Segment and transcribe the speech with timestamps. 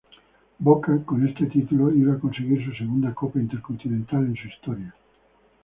[0.57, 4.95] Boca con este título iba a conseguir su segunda copa Intercontinental en su historia.